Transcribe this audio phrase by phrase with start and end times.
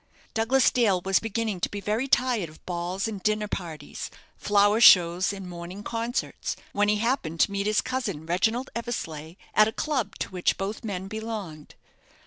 [0.33, 5.31] Douglas Dale was beginning to be very tired of balls and dinner parties, flower shows
[5.31, 10.15] and morning concerts, when he happened to meet his cousin, Reginald Eversleigh, at a club
[10.17, 11.75] to which both men belonged.